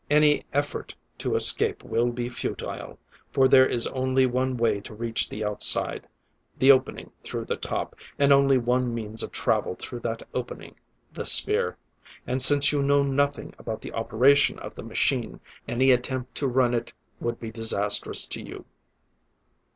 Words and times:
Any 0.09 0.45
effort 0.51 0.95
to 1.19 1.35
escape 1.35 1.83
will 1.83 2.09
be 2.11 2.27
futile, 2.27 2.97
for 3.31 3.47
there 3.47 3.67
is 3.67 3.85
only 3.85 4.25
one 4.25 4.57
way 4.57 4.79
to 4.81 4.95
reach 4.95 5.29
the 5.29 5.45
outside; 5.45 6.07
the 6.57 6.71
opening 6.71 7.11
through 7.23 7.45
the 7.45 7.55
top; 7.55 7.95
and 8.17 8.33
only 8.33 8.57
one 8.57 8.95
means 8.95 9.21
of 9.21 9.31
travel 9.31 9.75
through 9.79 9.99
that 9.99 10.23
opening: 10.33 10.73
the 11.13 11.23
sphere. 11.23 11.77
And 12.25 12.41
since 12.41 12.71
you 12.71 12.81
know 12.81 13.03
nothing 13.03 13.53
about 13.59 13.81
the 13.81 13.93
operation 13.93 14.57
of 14.57 14.73
the 14.73 14.81
machine, 14.81 15.39
any 15.67 15.91
attempt 15.91 16.33
to 16.37 16.47
run 16.47 16.73
it 16.73 16.93
would 17.19 17.39
be 17.39 17.51
disastrous 17.51 18.25
to 18.29 18.41
you. 18.41 18.65